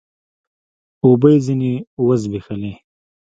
[1.03, 1.73] اوبه يې ځيني
[2.05, 2.73] و زبېښلې